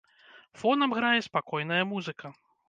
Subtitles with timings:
[0.61, 2.35] Фонам грае спакойная музыка.